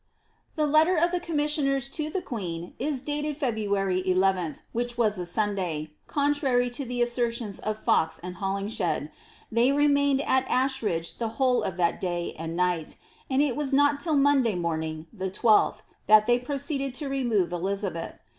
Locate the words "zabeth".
17.75-18.17